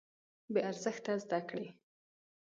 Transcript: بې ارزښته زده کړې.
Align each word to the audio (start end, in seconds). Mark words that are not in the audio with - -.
بې 0.51 0.59
ارزښته 0.69 1.13
زده 1.23 1.39
کړې. 1.49 1.67